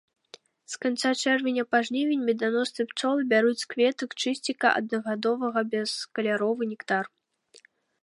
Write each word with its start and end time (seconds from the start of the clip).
З 0.75 0.77
канца 0.85 1.11
чэрвеня 1.23 1.65
па 1.73 1.81
жнівень 1.89 2.23
меданосныя 2.31 2.89
пчолы 2.93 3.21
бяруць 3.35 3.59
з 3.67 3.71
кветак 3.75 4.09
чысціка 4.25 4.67
аднагадовага 4.83 5.59
бескаляровы 5.75 6.63
нектар. 6.75 7.05